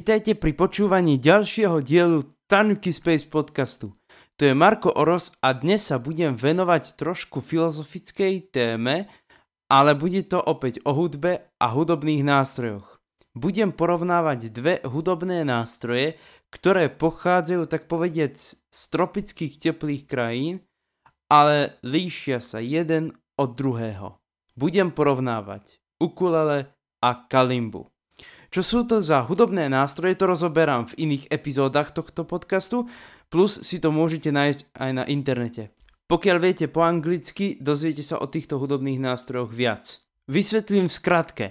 [0.00, 3.92] Vítajte pri počúvaní ďalšieho dielu Tanuki Space podcastu.
[4.40, 9.12] To je Marko Oros a dnes sa budem venovať trošku filozofickej téme,
[9.68, 12.96] ale bude to opäť o hudbe a hudobných nástrojoch.
[13.36, 16.16] Budem porovnávať dve hudobné nástroje,
[16.48, 20.64] ktoré pochádzajú tak povediať z tropických teplých krajín,
[21.28, 24.16] ale líšia sa jeden od druhého.
[24.56, 26.72] Budem porovnávať ukulele
[27.04, 27.89] a kalimbu.
[28.50, 32.90] Čo sú to za hudobné nástroje, to rozoberám v iných epizódach tohto podcastu,
[33.30, 35.70] plus si to môžete nájsť aj na internete.
[36.10, 40.02] Pokiaľ viete po anglicky, dozviete sa o týchto hudobných nástrojoch viac.
[40.26, 41.46] Vysvetlím v skratke.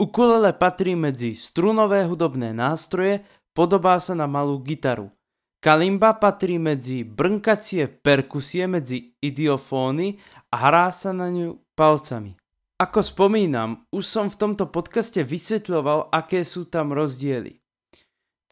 [0.00, 5.12] Ukulele patrí medzi strunové hudobné nástroje, podobá sa na malú gitaru.
[5.60, 10.16] Kalimba patrí medzi brnkacie perkusie, medzi idiofóny
[10.48, 12.38] a hrá sa na ňu palcami.
[12.78, 17.58] Ako spomínam, už som v tomto podcaste vysvetľoval, aké sú tam rozdiely.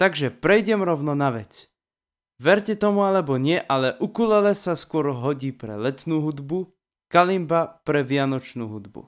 [0.02, 1.70] Takže prejdem rovno na vec.
[2.42, 6.74] Verte tomu alebo nie, ale ukulele sa skôr hodí pre letnú hudbu,
[7.06, 9.06] kalimba pre vianočnú hudbu.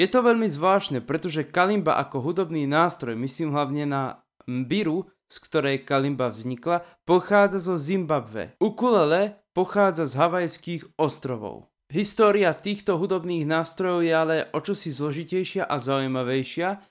[0.00, 4.02] Je to veľmi zvláštne, pretože kalimba ako hudobný nástroj, myslím hlavne na
[4.48, 8.56] mbiru, z ktorej kalimba vznikla, pochádza zo Zimbabve.
[8.64, 11.73] Ukulele pochádza z Havajských ostrovov.
[11.94, 16.82] História týchto hudobných nástrojov je ale o čosi zložitejšia a zaujímavejšia,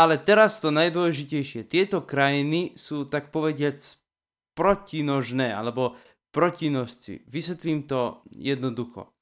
[0.00, 1.68] ale teraz to najdôležitejšie.
[1.68, 3.76] Tieto krajiny sú tak povediac
[4.56, 6.00] protinožné alebo
[6.32, 7.28] protinožci.
[7.28, 9.12] Vysvetlím to jednoducho.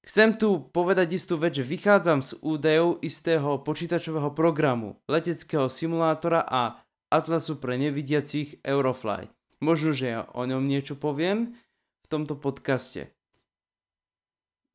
[0.00, 6.80] Chcem tu povedať istú vec, že vychádzam z údajov istého počítačového programu, leteckého simulátora a
[7.12, 9.28] atlasu pre nevidiacich Eurofly.
[9.60, 11.52] Možno, že ja o ňom niečo poviem
[12.00, 13.12] v tomto podcaste.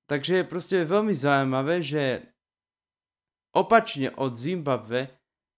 [0.07, 2.31] Takže je proste veľmi zaujímavé, že
[3.51, 5.11] opačne od Zimbabve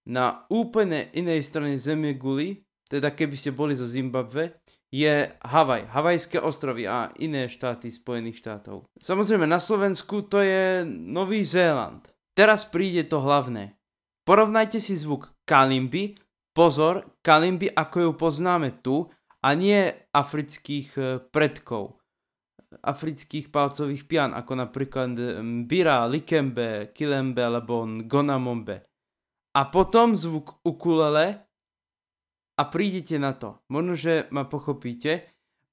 [0.09, 4.57] na úplne inej strane Zeme guli, teda keby ste boli zo Zimbabve,
[4.89, 8.89] je Havaj, Havajské ostrovy a iné štáty Spojených štátov.
[8.97, 12.09] Samozrejme na Slovensku to je Nový Zéland.
[12.33, 13.77] Teraz príde to hlavné.
[14.25, 16.17] Porovnajte si zvuk kalimby,
[16.57, 19.05] pozor, kalimby ako ju poznáme tu
[19.45, 21.98] a nie afrických eh, predkov
[22.69, 25.11] afrických palcových pian, ako napríklad
[25.65, 28.85] Bira, Likembe, Kilembe alebo Gonamombe.
[29.57, 31.41] A potom zvuk ukulele
[32.59, 33.57] a prídete na to.
[33.73, 35.25] Možno, že ma pochopíte,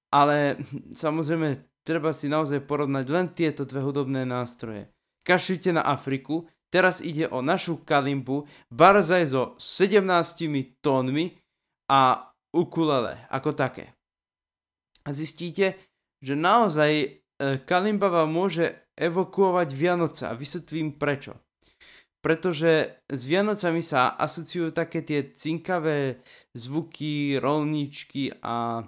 [0.09, 0.57] ale
[1.05, 4.89] samozrejme treba si naozaj porovnať len tieto dve hudobné nástroje.
[5.27, 11.35] Kašlite na Afriku, teraz ide o našu kalimbu, barzaj so 17 tónmi
[11.91, 13.93] a ukulele ako také.
[15.07, 15.86] A zistíte,
[16.27, 17.09] že naozaj e,
[17.63, 21.39] kalimba vám môže evokuovať Vianoce a vysvetlím prečo.
[22.19, 26.19] Pretože s Vianocami sa asociujú také tie cinkavé
[26.59, 28.83] zvuky, rolničky a,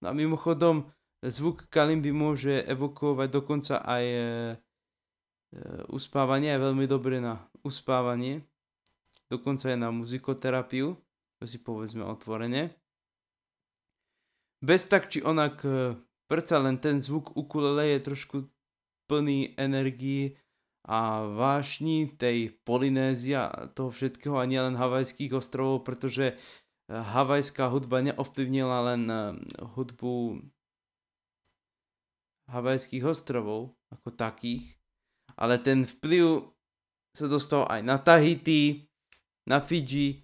[0.00, 0.88] a mimochodom
[1.20, 4.24] zvuk kalimby môže evokovať dokonca aj e, e,
[5.92, 8.40] uspávanie, je veľmi dobré na uspávanie,
[9.28, 10.96] dokonca aj na muzikoterapiu,
[11.36, 12.72] to si povedzme otvorene.
[14.64, 18.36] Bez tak či onak e, predsa len ten zvuk ukulele je trošku
[19.06, 20.34] plný energii
[20.86, 26.38] a vášni tej Polynézia toho všetkého a nielen havajských ostrovov, pretože eh,
[26.90, 29.18] havajská hudba neovplyvnila len eh,
[29.74, 30.42] hudbu
[32.46, 34.78] havajských ostrovov ako takých,
[35.34, 36.46] ale ten vplyv
[37.10, 38.86] sa dostal aj na Tahiti,
[39.50, 40.22] na Fidži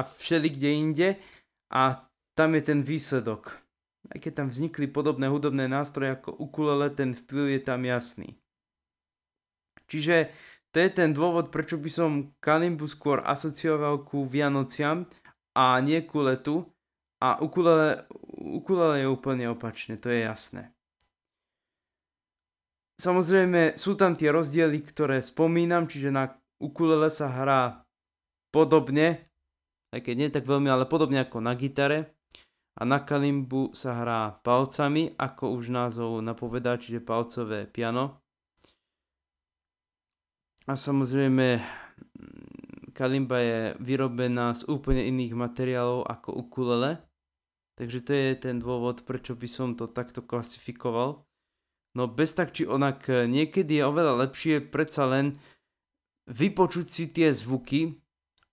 [0.00, 1.20] všeli inde
[1.68, 3.65] a tam je ten výsledok
[4.12, 8.28] aj keď tam vznikli podobné hudobné nástroje ako ukulele, ten vplyv je tam jasný.
[9.86, 10.30] Čiže
[10.74, 12.10] to je ten dôvod, prečo by som
[12.42, 15.08] kalimbu skôr asocioval ku Vianociam
[15.56, 16.68] a nie ku letu.
[17.16, 18.04] A ukulele,
[18.36, 20.68] ukulele je úplne opačné, to je jasné.
[23.00, 27.88] Samozrejme sú tam tie rozdiely, ktoré spomínam, čiže na ukulele sa hrá
[28.52, 29.32] podobne,
[29.96, 32.15] aj keď nie tak veľmi, ale podobne ako na gitare
[32.76, 38.20] a na kalimbu sa hrá palcami, ako už názov napovedá, čiže palcové piano.
[40.68, 41.64] A samozrejme
[42.92, 47.00] kalimba je vyrobená z úplne iných materiálov ako ukulele,
[47.80, 51.24] takže to je ten dôvod, prečo by som to takto klasifikoval.
[51.96, 55.40] No bez tak či onak niekedy je oveľa lepšie predsa len
[56.28, 57.96] vypočuť si tie zvuky,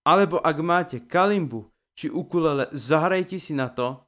[0.07, 1.67] alebo ak máte kalimbu
[1.97, 4.05] či ukulele, zahrajte si na to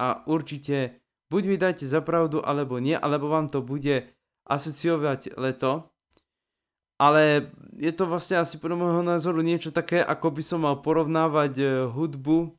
[0.00, 0.96] a určite
[1.28, 4.08] buď mi dáte za pravdu alebo nie, alebo vám to bude
[4.48, 5.92] asociovať leto.
[7.00, 7.48] ale
[7.80, 11.64] je to vlastne asi podľa môjho názoru niečo také, ako by som mal porovnávať e,
[11.88, 12.52] hudbu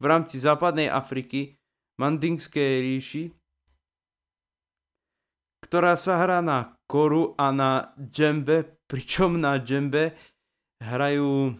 [0.00, 1.60] v rámci západnej Afriky,
[2.00, 3.24] Mandingskej ríši,
[5.68, 10.16] ktorá sa hrá na koru a na džembe, pričom na džembe
[10.80, 11.52] hrajú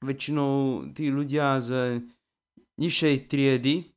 [0.00, 2.00] väčšinou tí ľudia z
[2.80, 3.89] nižšej triedy,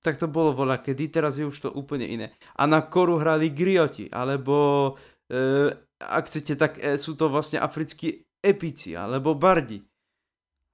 [0.00, 2.26] tak to bolo voľa kedy, teraz je už to úplne iné.
[2.56, 4.96] A na koru hrali grioti, alebo
[5.28, 5.68] e,
[6.00, 9.84] ak chcete, tak e, sú to vlastne africkí epici, alebo bardi,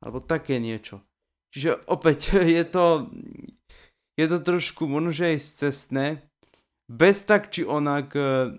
[0.02, 1.02] alebo také niečo.
[1.50, 3.10] Čiže opäť je to,
[4.14, 6.06] je to trošku možno, že aj cestné.
[6.86, 8.54] Bez tak či onak, e,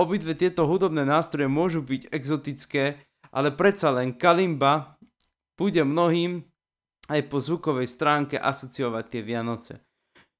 [0.00, 3.04] obidve tieto hudobné nástroje môžu byť exotické,
[3.34, 4.96] ale predsa len kalimba
[5.58, 6.46] bude mnohým
[7.08, 9.74] aj po zvukovej stránke asociovať tie Vianoce.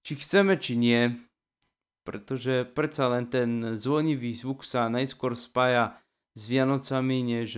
[0.04, 1.12] Či chceme, či nie,
[2.04, 5.96] pretože predsa len ten zvonivý zvuk sa najskôr spája
[6.36, 7.48] s Vianocami, než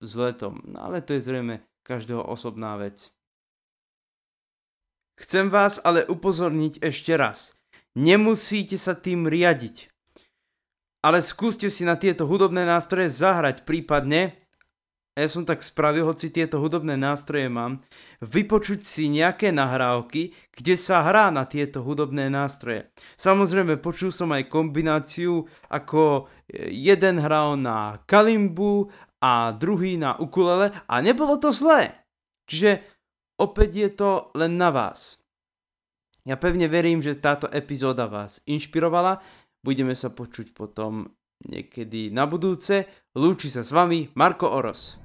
[0.00, 0.64] s letom.
[0.64, 3.12] No ale to je zrejme každého osobná vec.
[5.20, 7.54] Chcem vás ale upozorniť ešte raz.
[7.94, 9.92] Nemusíte sa tým riadiť.
[11.04, 14.43] Ale skúste si na tieto hudobné nástroje zahrať, prípadne
[15.14, 17.86] ja som tak spravil, hoci tieto hudobné nástroje mám,
[18.18, 22.90] vypočuť si nejaké nahrávky, kde sa hrá na tieto hudobné nástroje.
[23.14, 26.26] Samozrejme, počul som aj kombináciu, ako
[26.66, 28.90] jeden hral na kalimbu
[29.22, 31.94] a druhý na ukulele a nebolo to zlé.
[32.50, 32.82] Čiže
[33.38, 35.22] opäť je to len na vás.
[36.26, 39.22] Ja pevne verím, že táto epizóda vás inšpirovala.
[39.62, 41.06] Budeme sa počuť potom
[41.44, 42.88] niekedy na budúce.
[43.14, 45.03] Lúči sa s vami Marko Oros.